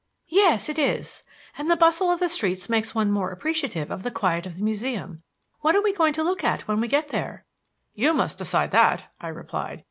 [0.29, 1.21] "Yes, it is;
[1.59, 4.63] and the bustle of the streets makes one more appreciative of the quiet of the
[4.63, 5.21] Museum.
[5.59, 7.45] What are we going to look at when we get there?"
[7.93, 9.79] "You must decide that," I replied.